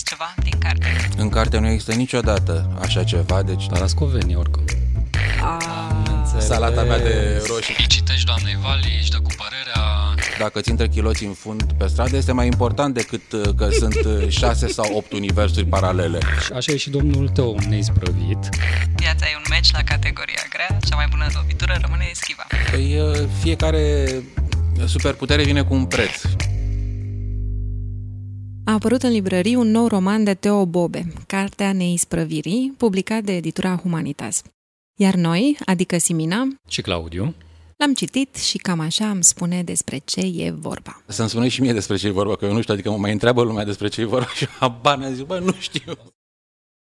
[0.00, 1.08] înțeles ceva din carte?
[1.16, 3.66] În carte nu există niciodată așa ceva, deci...
[3.66, 4.64] Tarascoveni, oricum.
[6.38, 7.74] Salata mea de roșii.
[7.78, 10.14] Îi citești doamnei Vali, își dă cu părerea...
[10.38, 14.04] Dacă îți intră chiloții în fund pe stradă, este mai important decât uh, că sunt
[14.04, 16.18] uh, șase sau opt universuri paralele.
[16.44, 18.48] Și așa e și domnul tău neisprăvit.
[18.96, 22.46] Viața e un meci la categoria grea, cea mai bună lovitură rămâne eschiva.
[22.70, 24.06] Păi uh, fiecare
[24.86, 26.22] superputere vine cu un preț.
[28.64, 33.76] A apărut în librării un nou roman de Teo Bobe, Cartea Neisprăvirii, publicat de editura
[33.76, 34.42] Humanitas.
[34.98, 37.34] Iar noi, adică Simina, Și Claudiu.
[37.76, 41.02] l-am citit și cam așa îmi spune despre ce e vorba.
[41.06, 43.12] Să-mi spuneți și mie despre ce e vorba, că eu nu știu, adică mă mai
[43.12, 45.92] întreabă lumea despre ce e vorba și habar n-am zis, bă, nu știu.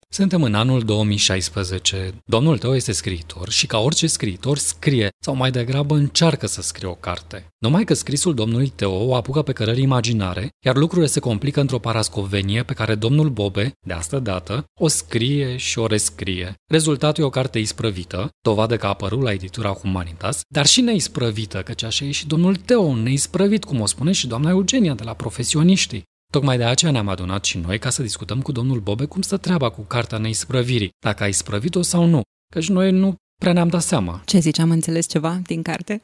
[0.09, 2.15] Suntem în anul 2016.
[2.24, 6.88] Domnul tău este scriitor și ca orice scriitor scrie sau mai degrabă încearcă să scrie
[6.88, 7.46] o carte.
[7.59, 11.79] Numai că scrisul domnului Teo o apucă pe cărări imaginare, iar lucrurile se complică într-o
[11.79, 16.54] parascovenie pe care domnul Bobe, de asta dată, o scrie și o rescrie.
[16.70, 21.63] Rezultatul e o carte isprăvită, dovadă că a apărut la editura Humanitas, dar și neisprăvită,
[21.63, 25.15] căci așa e și domnul Teo, neisprăvit, cum o spune și doamna Eugenia de la
[25.15, 26.04] Profesioniștii.
[26.37, 29.37] Tocmai de aceea ne-am adunat și noi ca să discutăm cu domnul Bobe cum stă
[29.37, 32.20] treaba cu cartea neisprăvirii, dacă a isprăvit-o sau nu,
[32.52, 34.23] căci noi nu prea ne-am dat seama.
[34.24, 36.02] Ce zici, am înțeles ceva din carte?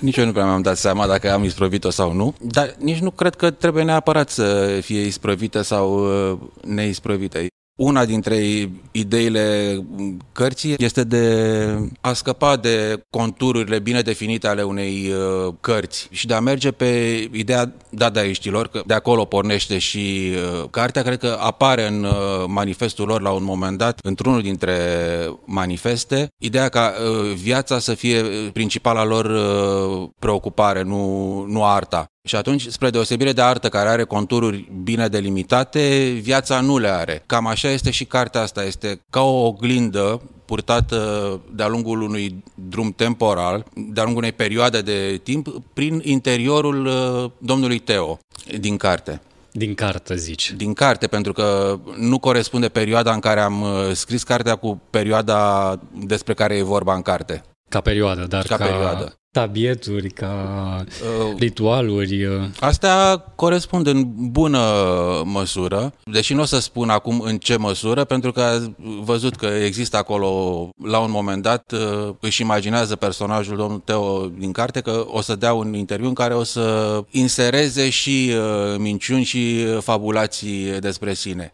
[0.00, 3.10] Nici eu nu prea mi-am dat seama dacă am isprăvit-o sau nu, dar nici nu
[3.10, 7.38] cred că trebuie neapărat să fie isprăvită sau uh, neisprăvită.
[7.76, 9.76] Una dintre ideile
[10.32, 16.34] cărții este de a scăpa de contururile bine definite ale unei uh, cărți și de
[16.34, 16.86] a merge pe
[17.32, 22.12] ideea dadaiștilor, că de acolo pornește și uh, cartea, cred că apare în uh,
[22.46, 24.76] manifestul lor la un moment dat, într-unul dintre
[25.44, 26.92] manifeste, ideea ca
[27.34, 29.30] viața să fie principala lor
[30.18, 32.06] preocupare, nu, nu arta.
[32.24, 37.22] Și atunci, spre deosebire de artă care are contururi bine delimitate, viața nu le are.
[37.26, 38.64] Cam așa este și cartea asta.
[38.64, 45.20] Este ca o oglindă purtată de-a lungul unui drum temporal, de-a lungul unei perioade de
[45.22, 48.18] timp, prin interiorul uh, domnului Teo
[48.58, 49.20] din carte.
[49.52, 50.52] Din carte, zici.
[50.52, 55.78] Din carte, pentru că nu corespunde perioada în care am uh, scris cartea cu perioada
[56.04, 57.42] despre care e vorba în carte.
[57.72, 59.14] Ca perioadă, dar Ca ca, perioadă.
[59.30, 60.34] tabieturi, ca
[60.84, 62.24] Uh, ritualuri.
[62.24, 64.60] uh, Astea corespund în bună
[65.24, 68.70] măsură, deși nu o să spun acum în ce măsură, pentru că ați
[69.02, 74.52] văzut că există acolo, la un moment dat, uh, își imaginează personajul domnul Teo din
[74.52, 79.24] carte că o să dea un interviu în care o să insereze și uh, minciuni
[79.24, 81.52] și fabulații despre sine.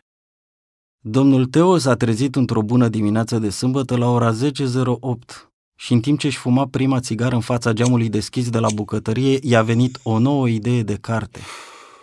[1.01, 5.48] Domnul Teo s-a trezit într-o bună dimineață de sâmbătă la ora 10.08
[5.81, 9.39] și în timp ce își fuma prima țigară în fața geamului deschis de la bucătărie,
[9.43, 11.41] i-a venit o nouă idee de carte.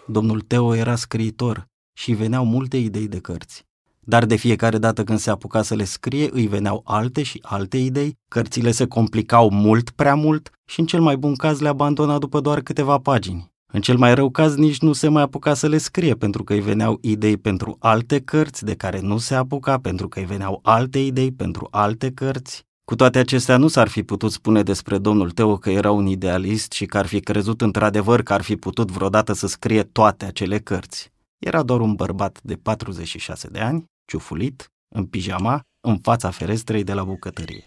[0.07, 3.65] Domnul Teo era scriitor și îi veneau multe idei de cărți.
[3.99, 7.77] Dar de fiecare dată când se apuca să le scrie, îi veneau alte și alte
[7.77, 12.17] idei, cărțile se complicau mult prea mult și în cel mai bun caz le abandona
[12.17, 13.51] după doar câteva pagini.
[13.73, 16.53] În cel mai rău caz nici nu se mai apuca să le scrie pentru că
[16.53, 20.59] îi veneau idei pentru alte cărți de care nu se apuca, pentru că îi veneau
[20.63, 22.64] alte idei pentru alte cărți.
[22.85, 26.71] Cu toate acestea nu s-ar fi putut spune despre domnul Teo că era un idealist
[26.71, 30.59] și că ar fi crezut într-adevăr că ar fi putut vreodată să scrie toate acele
[30.59, 31.11] cărți.
[31.37, 36.93] Era doar un bărbat de 46 de ani, ciufulit, în pijama, în fața ferestrei de
[36.93, 37.63] la bucătărie.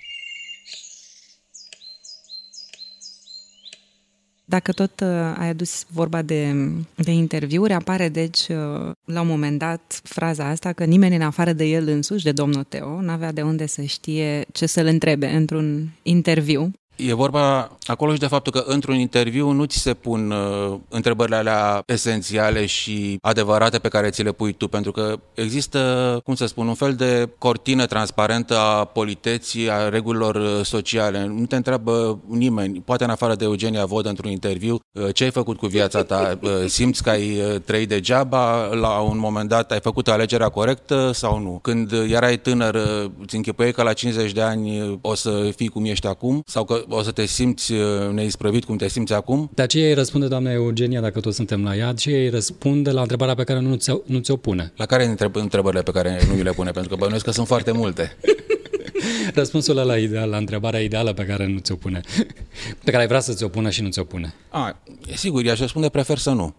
[4.51, 6.55] Dacă tot uh, ai adus vorba de,
[6.95, 11.53] de interviuri, apare deci uh, la un moment dat fraza asta că nimeni în afară
[11.53, 15.89] de el însuși, de domnul Teo, n-avea de unde să știe ce să-l întrebe într-un
[16.03, 16.71] interviu.
[16.99, 21.37] E vorba acolo și de faptul că într-un interviu nu ți se pun uh, întrebările
[21.37, 26.47] alea esențiale și adevărate pe care ți le pui tu, pentru că există, cum să
[26.47, 31.27] spun, un fel de cortină transparentă a politeții, a regulilor uh, sociale.
[31.27, 35.31] Nu te întreabă nimeni, poate în afară de Eugenia Vodă într-un interviu, uh, ce ai
[35.31, 36.39] făcut cu viața ta?
[36.43, 38.67] Uh, simți că ai uh, trăit degeaba?
[38.75, 41.59] La un moment dat ai făcut alegerea corectă sau nu?
[41.63, 45.69] Când erai tânăr, uh, îți închipuiai că la 50 de ani uh, o să fii
[45.69, 46.43] cum ești acum?
[46.47, 49.51] Sau că o să te simți uh, neisprăvit cum te simți acum?
[49.55, 53.01] De aceea îi răspunde doamna Eugenia, dacă toți suntem la ea, ce îi răspunde la
[53.01, 54.73] întrebarea pe care nu ți-o, nu ți-o pune.
[54.77, 56.71] La care întreb întrebările pe care nu mi le pune?
[56.79, 58.17] Pentru că bănuiesc că sunt foarte multe.
[59.35, 62.01] Răspunsul ăla ideal, la întrebarea ideală pe care nu ți-o pune.
[62.85, 64.35] Pe care ai vrea să ți-o pună și nu ți-o pune.
[64.49, 64.77] A,
[65.07, 66.55] e sigur, i-aș răspunde, prefer să nu.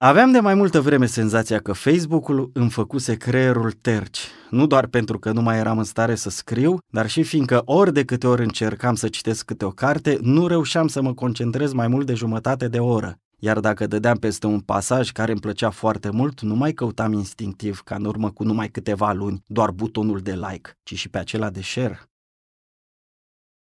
[0.00, 5.18] Aveam de mai multă vreme senzația că Facebook-ul îmi făcuse creierul terci, nu doar pentru
[5.18, 8.42] că nu mai eram în stare să scriu, dar și fiindcă ori de câte ori
[8.42, 12.68] încercam să citesc câte o carte, nu reușeam să mă concentrez mai mult de jumătate
[12.68, 13.18] de oră.
[13.38, 17.80] iar dacă dădeam peste un pasaj care îmi plăcea foarte mult, nu mai căutam instinctiv,
[17.80, 21.50] ca în urmă cu numai câteva luni, doar butonul de like, ci și pe acela
[21.50, 22.00] de share.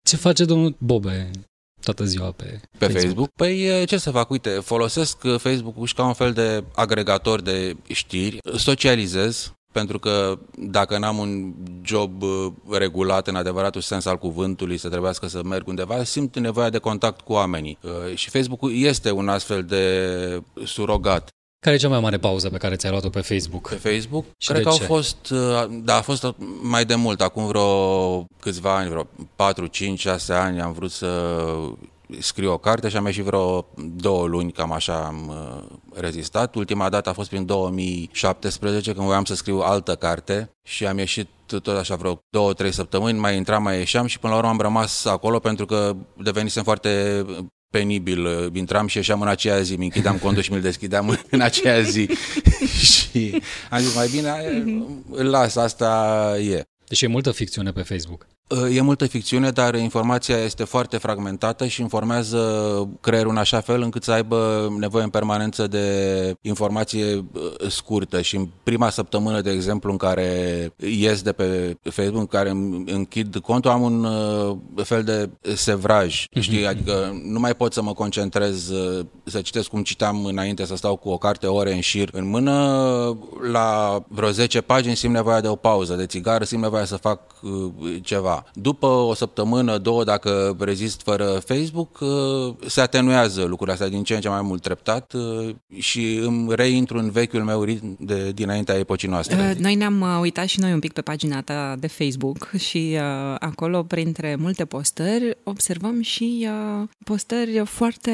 [0.02, 1.31] Ce face domnul Bobe
[1.84, 3.02] toată ziua pe, pe Facebook?
[3.02, 3.31] Facebook?
[3.31, 8.38] Păi ce să fac, uite, folosesc Facebook-ul și ca un fel de agregator de știri,
[8.56, 14.88] socializez, pentru că dacă n-am un job uh, regulat în adevăratul sens al cuvântului, să
[14.88, 17.78] trebuiască să merg undeva, simt nevoia de contact cu oamenii.
[17.82, 19.84] Uh, și Facebook-ul este un astfel de
[20.64, 21.28] surogat.
[21.64, 23.69] Care e cea mai mare pauză pe care ți-ai luat-o pe Facebook?
[23.69, 24.25] Pe Facebook?
[24.38, 28.76] Și Cred că au fost, uh, da, a fost mai de mult, acum vreo câțiva
[28.76, 29.06] ani, vreo
[29.37, 31.31] 4, 5, 6 ani am vrut să
[32.19, 33.66] scriu o carte și am ieșit vreo
[33.96, 36.55] două luni, cam așa am uh, rezistat.
[36.55, 41.28] Ultima dată a fost prin 2017, când voiam să scriu altă carte și am ieșit
[41.46, 44.60] tot așa vreo două, trei săptămâni, mai intram, mai ieșeam și până la urmă am
[44.60, 47.25] rămas acolo pentru că devenisem foarte
[47.78, 48.50] penibil.
[48.52, 52.08] Intram și ieșeam în aceea zi, mi închideam contul și mi-l deschideam în aceea zi.
[52.92, 54.30] și am zis, mai bine,
[55.10, 55.90] îl las, asta
[56.40, 56.62] e.
[56.88, 58.26] Deci e multă ficțiune pe Facebook.
[58.73, 62.38] E multă ficțiune, dar informația este foarte fragmentată și informează
[63.00, 67.25] creierul în așa fel încât să aibă nevoie în permanență de informație
[67.69, 68.20] scurtă.
[68.20, 72.50] Și în prima săptămână, de exemplu, în care ies de pe Facebook, în care
[72.87, 74.08] închid contul, am un
[74.82, 76.41] fel de sevraj, mm-hmm.
[76.41, 78.73] știi, adică nu mai pot să mă concentrez
[79.25, 83.19] să citesc cum citam înainte, să stau cu o carte ore în șir în mână,
[83.52, 87.20] la vreo 10 pagini simt nevoia de o pauză, de țigară, simt nevoia să fac
[88.02, 94.02] ceva după o săptămână, două, dacă rezist fără Facebook, uh, se atenuează lucrurile astea din
[94.02, 98.31] ce în ce mai mult treptat uh, și îmi reintru în vechiul meu ritm de
[98.31, 99.36] dinaintea epocii noastre.
[99.36, 102.98] Uh, noi ne-am uitat și noi un pic pe pagina ta de Facebook și
[103.38, 106.48] acolo, printre multe postări, observăm și
[107.04, 108.12] postări foarte...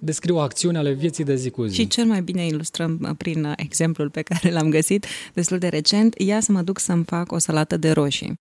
[0.00, 1.74] Descriu acțiuni ale vieții de zi cu zi.
[1.74, 6.14] Și cel mai bine ilustrăm prin exemplul pe care l-am găsit destul de recent.
[6.18, 8.38] Ia să mă duc să-mi fac o salată de roșii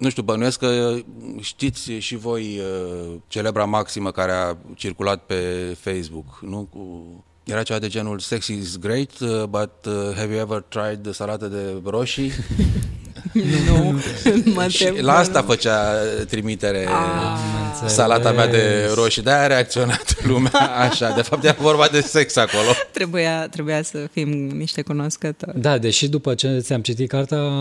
[0.00, 0.96] nu știu, bănuiesc că
[1.40, 6.68] știți și voi uh, celebra maximă care a circulat pe Facebook, nu?
[6.72, 7.04] Cu,
[7.44, 11.46] era cea de genul sex is great, uh, but uh, have you ever tried salată
[11.46, 12.32] de roșii?
[13.32, 14.00] nu,
[14.54, 15.94] mă și la asta făcea
[16.28, 19.22] trimitere ah, salata mea de roșii.
[19.22, 21.12] De-aia a reacționat lumea așa.
[21.14, 22.68] De fapt, era vorba de sex acolo.
[22.92, 25.60] Trebuia, trebuia să fim niște cunoscători.
[25.60, 27.60] Da, deși după ce ți-am citit cartea,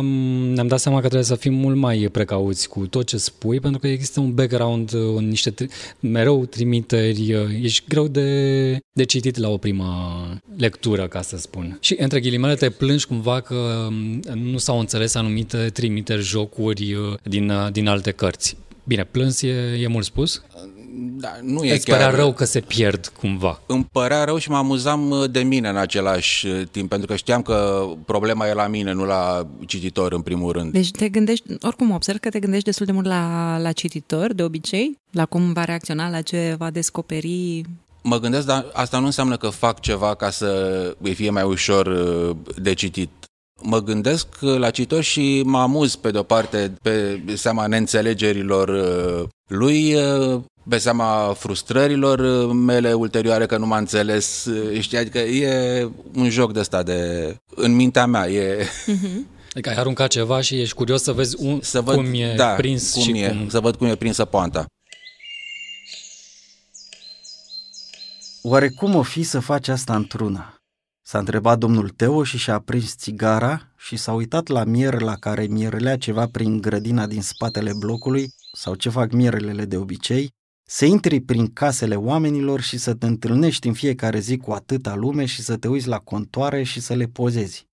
[0.54, 3.80] ne-am dat seama că trebuie să fim mult mai precauți cu tot ce spui, pentru
[3.80, 5.70] că există un background, niște tri-
[6.00, 10.18] mereu trimiteri, ești greu de, de citit la o primă
[10.58, 11.78] lectură, ca să spun.
[11.82, 13.88] Și între ghilimele te plângi cumva că
[14.34, 18.58] nu s-au înțeles anumite trimiteri, jocuri uh, din, uh, din alte cărți.
[18.84, 19.48] Bine, plâns e,
[19.82, 20.44] e mult spus?
[21.18, 21.98] Da, nu e Îți chiar...
[21.98, 23.62] părea rău că se pierd cumva?
[23.66, 27.42] Îmi părea rău și mă amuzam uh, de mine în același timp, pentru că știam
[27.42, 30.72] că problema e la mine, nu la cititor în primul rând.
[30.72, 34.44] Deci te gândești, oricum observ că te gândești destul de mult la, la cititor, de
[34.44, 37.64] obicei, la cum va reacționa, la ce va descoperi
[38.04, 41.96] Mă gândesc, dar asta nu înseamnă că fac ceva ca să îi fie mai ușor
[42.58, 43.10] de citit
[43.62, 49.96] mă gândesc la citor și mă amuz pe de-o parte pe seama neînțelegerilor uh, lui,
[49.96, 54.48] uh, pe seama frustrărilor uh, mele ulterioare că nu m-a înțeles,
[54.80, 57.36] știi, adică e un joc de ăsta de...
[57.56, 58.64] în mintea mea, e...
[58.64, 59.38] Uh-huh.
[59.52, 62.48] Adică ai aruncat ceva și ești curios să vezi un, să văd, cum e da,
[62.48, 63.50] prins cum și e, cum...
[63.50, 64.66] Să văd cum e prinsă poanta.
[68.42, 70.59] Oare cum o fi să faci asta într-una?
[71.10, 75.46] S-a întrebat domnul Teo și și-a prins țigara și s-a uitat la mier la care
[75.46, 80.32] mierlea ceva prin grădina din spatele blocului sau ce fac mierelele de obicei,
[80.68, 85.26] să intri prin casele oamenilor și să te întâlnești în fiecare zi cu atâta lume
[85.26, 87.69] și să te uiți la contoare și să le pozezi.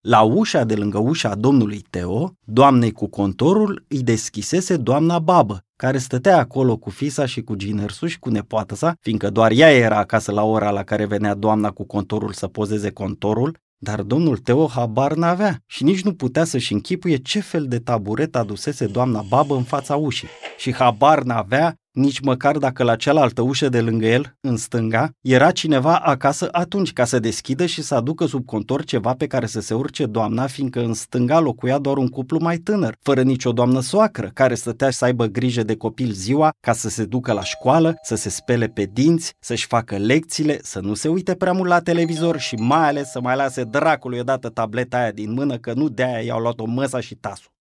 [0.00, 5.98] La ușa de lângă ușa domnului Teo, doamnei cu contorul, îi deschisese doamna Babă, care
[5.98, 9.96] stătea acolo cu fisa și cu ginersu și cu nepoată sa, fiindcă doar ea era
[9.96, 14.66] acasă la ora la care venea doamna cu contorul să pozeze contorul, dar domnul Teo
[14.66, 19.56] habar n-avea și nici nu putea să-și închipuie ce fel de taburet adusese doamna babă
[19.56, 20.28] în fața ușii.
[20.58, 25.50] Și habar n-avea nici măcar dacă la cealaltă ușă de lângă el, în stânga, era
[25.50, 29.60] cineva acasă atunci ca să deschidă și să aducă sub contor ceva pe care să
[29.60, 33.80] se urce doamna, fiindcă în stânga locuia doar un cuplu mai tânăr, fără nicio doamnă
[33.80, 37.94] soacră, care stătea să aibă grijă de copil ziua, ca să se ducă la școală,
[38.02, 41.80] să se spele pe dinți, să-și facă lecțiile, să nu se uite prea mult la
[41.80, 45.88] televizor și mai ales să mai lase dracului odată tableta aia din mână, că nu
[45.88, 47.57] de aia i-au luat-o măsa și tasul.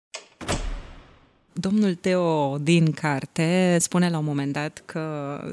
[1.59, 5.01] Domnul Teo din carte spune la un moment dat că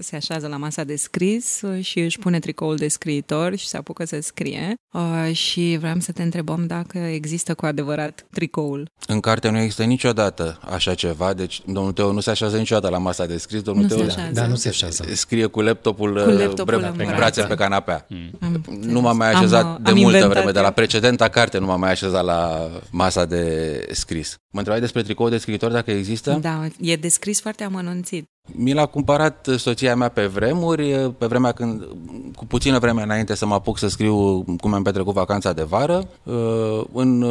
[0.00, 4.04] se așează la masa de scris și își pune tricoul de scriitor și se apucă
[4.04, 8.88] să scrie uh, și vreau să te întrebăm dacă există cu adevărat tricoul.
[9.06, 12.98] În carte nu există niciodată așa ceva, deci domnul Teo nu se așează niciodată la
[12.98, 14.30] masa de scris, domnul Nu Teo se așează.
[14.32, 15.04] Da, nu se așează.
[15.12, 17.14] scrie cu laptopul, Cu laptopul bre- în în brațe.
[17.16, 18.06] brațe pe canapea.
[18.40, 20.72] Am Nu m-am mai Am, așezat uh, de am multă inventat vreme, de la eu.
[20.72, 24.36] precedenta carte nu m-am mai așezat la masa de scris.
[24.52, 26.38] Mă întrebai despre tricou de scriitor dacă există?
[26.40, 28.28] Da, e descris foarte amănunțit.
[28.52, 31.88] Mi l-a cumpărat soția mea pe vremuri, pe vremea când,
[32.36, 36.08] cu puțină vreme înainte să mă apuc să scriu cum am petrecut vacanța de vară.
[36.92, 37.24] În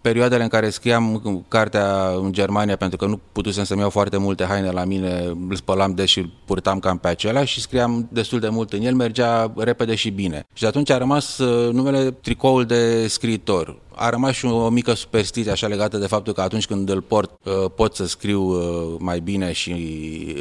[0.00, 4.44] perioadele în care scriam cartea în Germania, pentru că nu putusem să-mi iau foarte multe
[4.44, 8.40] haine la mine, îl spălam des și îl purtam cam pe acela și scriam destul
[8.40, 10.46] de mult în el, mergea repede și bine.
[10.52, 13.78] Și de atunci a rămas uh, numele tricoul de scriitor.
[13.98, 17.30] A rămas și o mică superstiție așa legată de faptul că atunci când îl port
[17.42, 19.74] uh, pot să scriu uh, mai bine și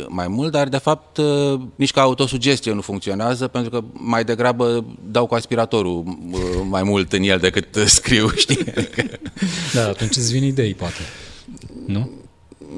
[0.07, 4.85] mai mult, dar de fapt uh, nici ca autosugestie nu funcționează pentru că mai degrabă
[5.11, 8.63] dau cu aspiratorul uh, mai mult în el decât uh, scriu, știi?
[9.73, 11.01] Da, atunci îți vin idei, poate.
[11.85, 12.09] Nu?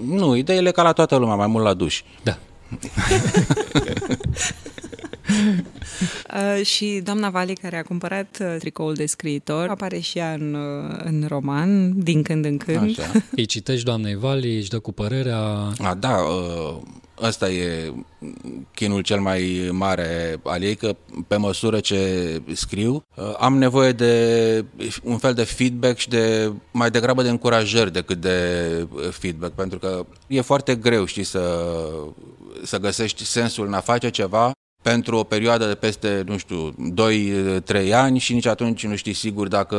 [0.06, 2.02] nu, ideile ca la toată lumea, mai mult la duș.
[2.24, 2.38] Da.
[6.38, 10.54] Uh, și doamna Vali, care a cumpărat uh, tricoul de scriitor, apare și ea în,
[10.54, 13.00] uh, în roman, din când în când.
[13.00, 13.12] Așa.
[13.36, 15.38] Îi citești doamnei Vali, își dă cu părerea...
[15.78, 16.78] A, da, uh,
[17.22, 17.94] ăsta e
[18.74, 20.96] chinul cel mai mare al ei, că
[21.28, 24.66] pe măsură ce scriu, uh, am nevoie de
[25.04, 28.38] un fel de feedback și de mai degrabă de încurajări decât de
[28.94, 31.64] uh, feedback, pentru că e foarte greu, știi, să,
[32.64, 34.52] să găsești sensul în a face ceva
[34.90, 36.76] pentru o perioadă de peste, nu știu,
[37.88, 39.76] 2-3 ani și nici atunci nu știi sigur dacă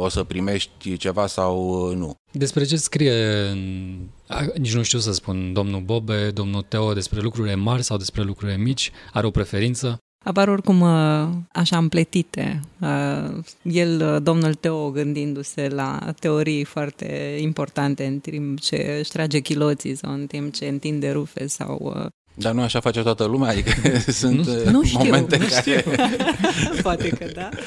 [0.00, 2.14] o să primești ceva sau uh, nu.
[2.32, 3.12] Despre ce scrie,
[3.50, 3.98] în-
[4.28, 8.22] a, nici nu știu să spun, domnul Bobe, domnul Teo, despre lucrurile mari sau despre
[8.22, 8.90] lucrurile mici?
[9.12, 9.98] Are o preferință?
[10.24, 12.60] Apar oricum uh, așa împletite.
[12.80, 19.38] Uh, El, uh, domnul Teo, gândindu-se la teorii foarte importante în timp ce își trage
[19.38, 21.96] chiloții sau în timp ce întinde rufe sau...
[22.38, 23.72] uh, Dar nu așa face toată lumea, adică
[24.22, 25.84] sunt uh, Nu știu, momente nu în care...
[26.82, 27.48] Poate că da.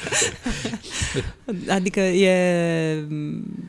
[1.76, 3.06] Adică e,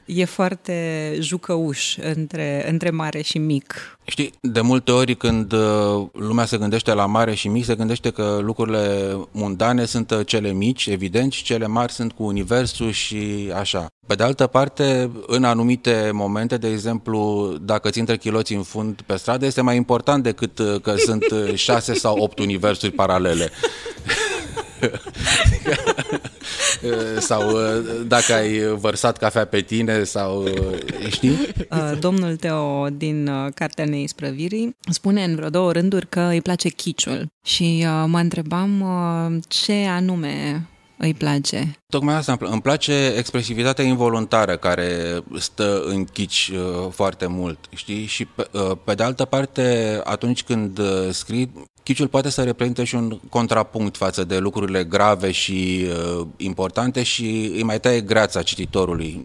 [0.06, 0.74] e foarte
[1.20, 3.98] jucăuș între, între mare și mic.
[4.06, 8.10] Știi, de multe ori când uh, lumea se gândește la mare și mic, se gândește
[8.10, 13.52] că lucrurile mundane sunt uh, cele mici, evident, și cele mari sunt cu universul și
[13.56, 13.88] așa.
[14.08, 19.02] Pe de altă parte, în anumite momente, de exemplu, dacă ți intră chiloții în fund
[19.06, 23.50] pe stradă, este mai important decât uh, că sunt uh, șase sau opt universuri paralele.
[27.20, 31.38] sau uh, dacă ai vărsat cafea pe tine sau uh, știi?
[31.70, 36.70] Uh, Domnul Teo din uh, Cartea Neisprăvirii spune în vreo două rânduri că îi place
[36.70, 40.68] chiciul și uh, mă întrebam uh, ce anume
[41.06, 41.78] îi place.
[41.88, 47.60] Tocmai asta îmi pla- îmi place expresivitatea involuntară care stă în chici uh, foarte mult,
[47.76, 48.06] știi?
[48.06, 51.52] Și pe, uh, pe de altă parte, atunci când uh, scrii,
[51.84, 57.52] chiciul poate să reprezinte și un contrapunct față de lucrurile grave și uh, importante și
[57.56, 59.22] îi mai taie greața cititorului.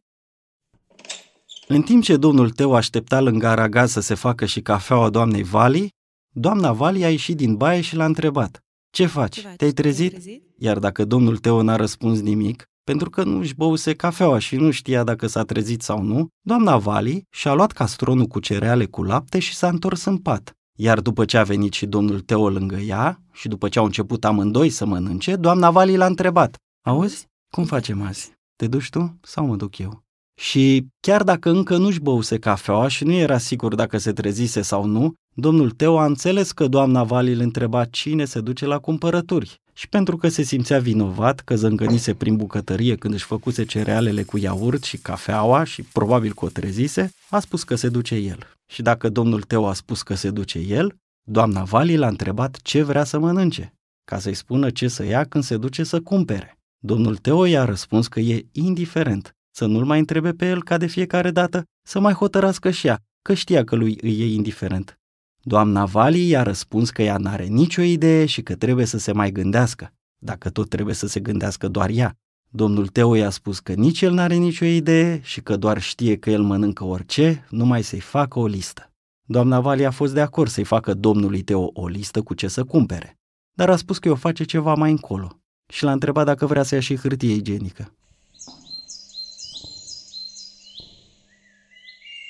[1.68, 5.88] În timp ce domnul Teo aștepta lângă aragaz să se facă și cafeaua doamnei Vali,
[6.34, 8.62] doamna Vali a ieșit din baie și l-a întrebat.
[8.90, 9.46] Ce faci?
[9.56, 10.16] Te-ai trezit?
[10.58, 14.70] Iar dacă domnul Teo n-a răspuns nimic, pentru că nu își băuse cafeaua și nu
[14.70, 19.38] știa dacă s-a trezit sau nu, doamna Vali și-a luat castronul cu cereale cu lapte
[19.38, 20.52] și s-a întors în pat.
[20.78, 24.24] Iar după ce a venit și domnul Teo lângă ea și după ce au început
[24.24, 26.56] amândoi să mănânce, doamna Vali l-a întrebat.
[26.86, 28.32] Auzi, cum facem azi?
[28.56, 30.02] Te duci tu sau mă duc eu?
[30.40, 34.84] Și chiar dacă încă nu-și băuse cafeaua și nu era sigur dacă se trezise sau
[34.84, 39.60] nu, domnul Teo a înțeles că doamna Vali îl întreba cine se duce la cumpărături.
[39.72, 44.38] Și pentru că se simțea vinovat că zângănise prin bucătărie când își făcuse cerealele cu
[44.38, 48.38] iaurt și cafeaua și probabil că o trezise, a spus că se duce el.
[48.66, 52.82] Și dacă domnul Teo a spus că se duce el, doamna Vali l-a întrebat ce
[52.82, 56.58] vrea să mănânce, ca să-i spună ce să ia când se duce să cumpere.
[56.78, 60.86] Domnul Teo i-a răspuns că e indiferent, să nu-l mai întrebe pe el ca de
[60.86, 64.98] fiecare dată, să mai hotărască și ea, că știa că lui îi e indiferent.
[65.42, 69.32] Doamna Vali i-a răspuns că ea n-are nicio idee și că trebuie să se mai
[69.32, 72.14] gândească, dacă tot trebuie să se gândească doar ea.
[72.50, 76.30] Domnul Teo i-a spus că nici el n-are nicio idee și că doar știe că
[76.30, 78.92] el mănâncă orice, numai să-i facă o listă.
[79.26, 82.64] Doamna Vali a fost de acord să-i facă domnului Teo o listă cu ce să
[82.64, 83.18] cumpere,
[83.56, 85.40] dar a spus că o face ceva mai încolo
[85.72, 87.92] și l-a întrebat dacă vrea să ia și hârtie igienică.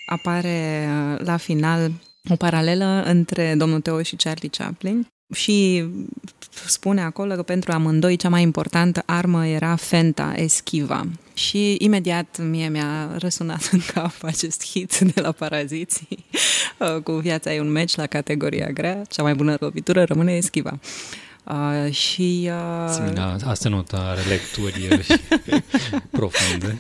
[0.09, 1.91] apare uh, la final
[2.29, 5.85] o paralelă între domnul Teo și Charlie Chaplin și
[6.67, 11.07] spune acolo că pentru amândoi cea mai importantă armă era fenta, eschiva.
[11.35, 16.27] Și imediat mie mi-a răsunat în cap acest hit de la Paraziții
[16.79, 20.79] uh, cu viața e un meci la categoria grea, cea mai bună lovitură rămâne eschiva.
[21.49, 22.51] Uh, și...
[22.53, 22.91] Uh...
[22.91, 24.89] Simina, asta nu are lecturi
[26.11, 26.77] profunde,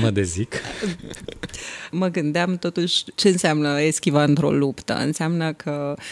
[0.00, 0.54] mă dezic.
[1.90, 4.94] Mă gândeam totuși ce înseamnă eschiva într-o luptă.
[4.94, 6.02] Înseamnă că uh,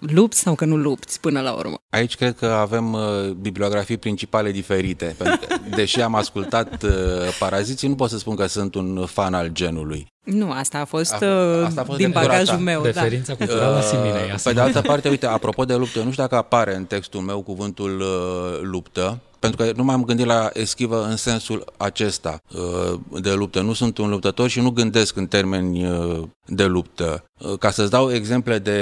[0.00, 1.76] lupți sau că nu lupți până la urmă.
[1.90, 5.14] Aici cred că avem uh, bibliografii principale diferite.
[5.18, 6.90] Pentru că, deși am ascultat uh,
[7.38, 10.06] Paraziții, nu pot să spun că sunt un fan al genului.
[10.24, 11.26] Nu, asta a fost, a,
[11.64, 12.82] asta a fost din bagajul meu.
[12.82, 13.44] Referința da.
[13.44, 14.34] culturală uh, Siminei.
[14.44, 17.40] Pe de altă parte, uite, apropo de luptă, nu știu dacă apare în textul meu
[17.40, 23.32] cuvântul uh, luptă, pentru că nu m-am gândit la eschivă în sensul acesta uh, de
[23.32, 23.60] luptă.
[23.60, 27.24] Nu sunt un luptător și nu gândesc în termeni uh, de luptă.
[27.38, 28.78] Uh, ca să-ți dau exemple de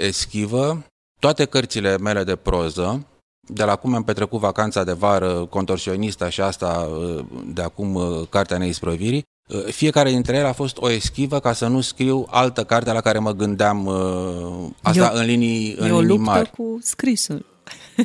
[0.00, 0.84] eschivă,
[1.20, 3.06] toate cărțile mele de proză,
[3.50, 6.88] de la cum am petrecut vacanța de vară, contorsionista și asta
[7.46, 8.00] de acum,
[8.30, 9.22] Cartea Neisprăvirii,
[9.70, 13.18] fiecare dintre ele a fost o eschivă ca să nu scriu altă carte la care
[13.18, 13.88] mă gândeam
[14.82, 16.50] asta eu, în linii, în e linii o luptă mari.
[16.50, 17.44] cu scrisul.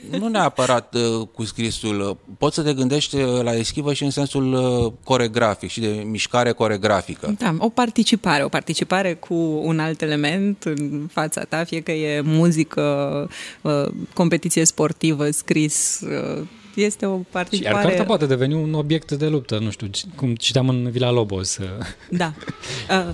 [0.20, 2.18] Nu neapărat uh, cu scrisul.
[2.38, 6.52] Poți să te gândești uh, la eschivă și în sensul uh, coregrafic și de mișcare
[6.52, 7.36] coregrafică.
[7.38, 9.34] Da, o participare, o participare cu
[9.64, 13.30] un alt element în fața ta, fie că e muzică,
[13.62, 16.44] uh, competiție sportivă, scris, uh,
[16.76, 17.76] este o participare...
[17.76, 21.60] Iar cartea poate deveni un obiect de luptă, nu știu, cum citeam în Vila Lobos.
[22.10, 22.34] Da.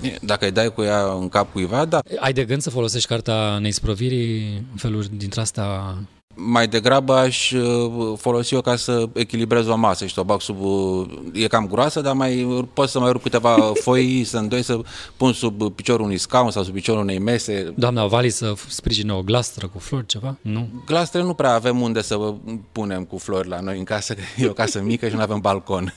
[0.02, 0.12] Uh.
[0.20, 2.00] Dacă îi dai cu ea în cap cuiva, da.
[2.18, 5.96] Ai de gând să folosești cartea neisprovirii în feluri dintre asta
[6.34, 10.40] mai degrabă aș uh, folosi o ca să echilibrez o masă și să o bag
[10.40, 10.56] sub...
[10.60, 14.80] Uh, e cam groasă, dar mai pot să mai rup câteva foi, să îndoi, să
[15.16, 17.72] pun sub piciorul unui scaun sau sub piciorul unei mese.
[17.76, 20.36] Doamna Vali să sprijine o glastră cu flori, ceva?
[20.40, 20.68] Nu?
[20.86, 22.34] Glastre nu prea avem unde să
[22.72, 25.40] punem cu flori la noi în casă, că e o casă mică și nu avem
[25.40, 25.94] balcon.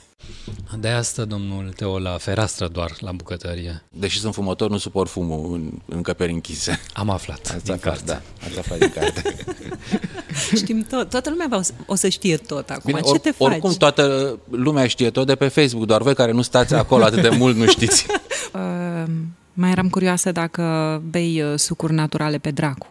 [0.78, 3.82] De asta domnul Teo la fereastră doar, la bucătărie.
[3.90, 6.80] Deși sunt fumător, nu suport fumul în încăperi închise.
[6.92, 8.04] Am aflat Ați din aflat, carte.
[8.04, 9.44] Da, ați aflat din carte.
[10.56, 11.10] Știm tot.
[11.10, 12.82] Toată lumea va, o să știe tot acum.
[12.84, 13.48] Bine, Ce or, te faci?
[13.48, 17.22] Oricum toată lumea știe tot de pe Facebook, doar voi care nu stați acolo atât
[17.22, 18.06] de mult nu știți.
[18.52, 19.10] uh,
[19.52, 22.86] mai eram curioasă dacă bei uh, sucuri naturale pe dracu.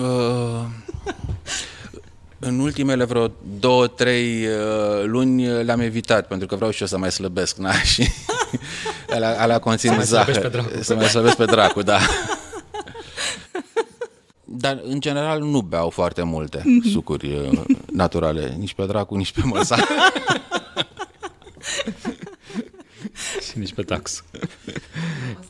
[0.00, 0.64] Uh,
[2.38, 6.98] în ultimele vreo două, trei uh, luni le-am evitat, pentru că vreau și eu să
[6.98, 7.72] mai slăbesc, na?
[7.72, 8.08] Și
[9.14, 10.64] alea, alea conțin zahăr.
[10.80, 11.98] Să mai slăbesc pe dracu, da.
[14.50, 16.92] Dar, în general, nu beau foarte multe mm-hmm.
[16.92, 17.60] sucuri uh,
[17.92, 19.76] naturale, nici pe dracu, nici pe măsa.
[23.50, 24.24] și nici pe tax.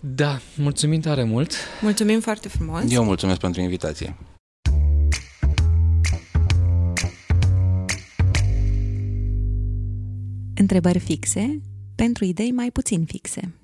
[0.00, 1.52] Da, mulțumim tare mult.
[1.80, 2.82] Mulțumim foarte frumos.
[2.88, 4.16] Eu mulțumesc pentru invitație.
[10.58, 11.60] Întrebări fixe
[11.94, 13.54] pentru idei mai puțin fixe.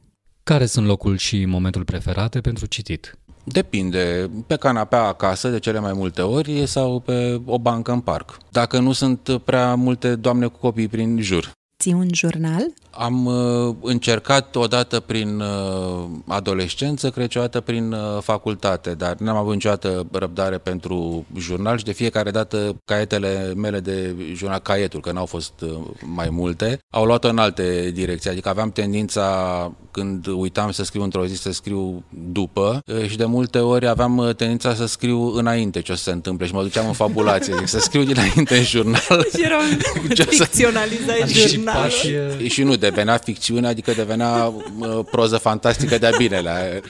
[0.42, 3.18] Care sunt locul și momentul preferate pentru citit?
[3.44, 4.30] Depinde.
[4.46, 8.38] Pe canapea acasă, de cele mai multe ori, sau pe o bancă în parc.
[8.50, 11.52] Dacă nu sunt prea multe doamne cu copii prin jur.
[11.85, 12.73] Ții un jurnal?
[12.90, 19.14] Am uh, încercat odată prin uh, adolescență, cred că o dată prin uh, facultate, dar
[19.18, 25.01] n-am avut niciodată răbdare pentru jurnal și de fiecare dată caietele mele de jurnal, caietul,
[25.01, 25.70] că n-au fost uh,
[26.14, 28.31] mai multe, au luat-o în alte direcții.
[28.31, 33.25] Adică aveam tendința, când uitam să scriu într-o zi, să scriu după uh, și de
[33.25, 36.62] multe ori aveam uh, tendința să scriu înainte ce o să se întâmple și mă
[36.62, 37.53] duceam în fabulație.
[37.53, 39.27] Adică să scriu dinainte în jurnal.
[39.35, 39.61] Și erau
[40.29, 41.73] ficționalizai jurnalul.
[41.88, 46.80] Și, și nu, devenea ficțiune, adică devenea uh, proză fantastică de-a binelea.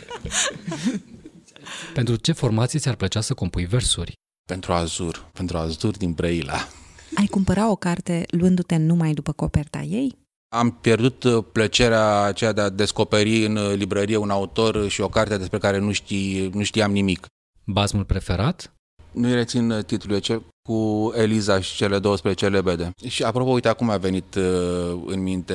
[1.94, 4.12] Pentru ce formație ți-ar plăcea să compui versuri?
[4.46, 6.68] Pentru Azur, pentru Azur din Brăila.
[7.16, 10.18] Ai cumpăra o carte luându-te numai după coperta ei?
[10.48, 15.08] Am pierdut uh, plăcerea aceea de a descoperi în uh, librărie un autor și o
[15.08, 17.26] carte despre care nu, știi, nu știam nimic.
[17.64, 18.73] Basmul preferat?
[19.14, 22.90] Nu-i rețin uh, titlul, ce cu Eliza și cele 12 lebede.
[23.06, 25.54] Și apropo, uite, acum a venit uh, în minte,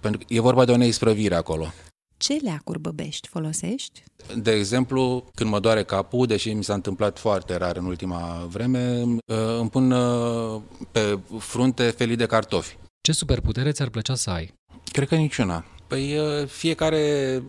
[0.00, 1.72] pentru că e vorba de o neisprăvire acolo.
[2.16, 4.02] Ce leacuri băbești folosești?
[4.36, 9.02] De exemplu, când mă doare capul, deși mi s-a întâmplat foarte rar în ultima vreme,
[9.02, 10.60] uh, îmi pun uh,
[10.90, 12.76] pe frunte felii de cartofi.
[13.00, 14.52] Ce superputere ți-ar plăcea să ai?
[14.92, 15.64] Cred că niciuna.
[15.86, 17.42] Păi uh, fiecare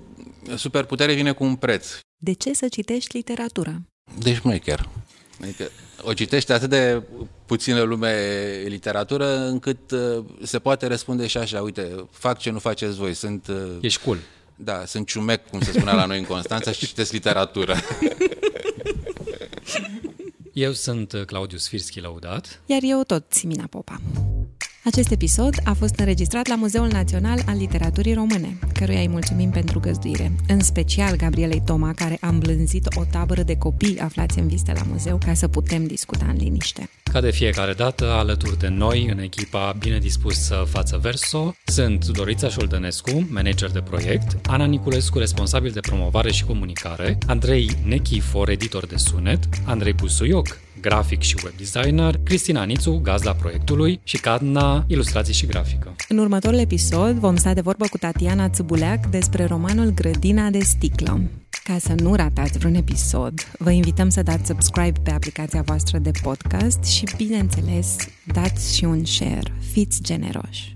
[0.55, 1.99] superputere vine cu un preț.
[2.17, 3.81] De ce să citești literatura?
[4.19, 4.89] Deci chiar.
[5.41, 5.69] Adică
[6.01, 7.01] o citește atât de
[7.45, 8.15] puțină lume
[8.65, 13.47] literatură încât uh, se poate răspunde și așa, uite, fac ce nu faceți voi, sunt...
[13.47, 14.17] Uh, Ești cool.
[14.55, 17.75] Da, sunt ciumec, cum se spunea la noi în Constanța, și citesc literatură.
[20.53, 22.61] Eu sunt Claudiu Sfirski Laudat.
[22.65, 24.01] Iar eu tot, Simina Popa.
[24.85, 29.79] Acest episod a fost înregistrat la Muzeul Național al Literaturii Române, căruia îi mulțumim pentru
[29.79, 34.71] găzduire, în special Gabrielei Toma, care a îmblânzit o tabără de copii aflați în viste
[34.75, 36.89] la muzeu ca să putem discuta în liniște.
[37.03, 42.49] Ca de fiecare dată, alături de noi, în echipa bine dispusă față verso, sunt Dorița
[42.49, 48.97] Șoldănescu, manager de proiect, Ana Niculescu, responsabil de promovare și comunicare, Andrei Nechifor, editor de
[48.97, 55.45] sunet, Andrei Busuioc, grafic și web designer, Cristina Nițu, gazda proiectului și Cadna, ilustrații și
[55.45, 55.95] grafică.
[56.07, 61.21] În următorul episod vom sta de vorbă cu Tatiana Țubuleac despre romanul Grădina de sticlă.
[61.63, 66.11] Ca să nu ratați vreun episod, vă invităm să dați subscribe pe aplicația voastră de
[66.21, 67.95] podcast și, bineînțeles,
[68.33, 69.53] dați și un share.
[69.71, 70.72] Fiți generoși!